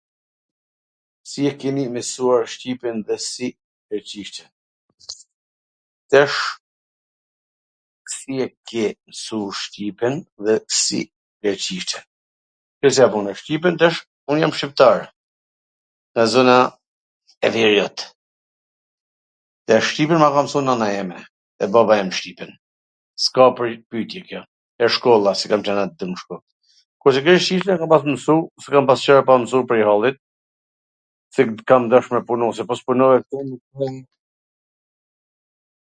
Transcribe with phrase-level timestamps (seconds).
[1.29, 3.47] Si e keni mwsuar shqipen dhe si
[3.89, 4.47] greqishten?
[6.11, 6.39] Tash,
[8.15, 10.99] si e ke msu shqipen dhe si
[11.41, 12.03] greqishten?
[12.07, 13.31] Shiko si a puna.
[13.41, 15.01] Shqipen tash, un jam shqiptar,
[16.15, 16.57] nga zona
[17.45, 17.97] e Veriut,
[19.67, 21.19] dhe shqipen ma ka msu nana eme,
[21.63, 22.51] e baba im shqipen,
[23.23, 23.41] s ka
[23.89, 24.41] pytje kjo,
[24.77, 26.43] dhe shkolla, se kam qwn aty n shkoll.
[27.01, 28.89] Kurse greqishten e kam pas mwsu, e kam
[29.45, 30.17] mwsu prej hallit,
[31.33, 33.19] se kam dash me punu, se po s' punove...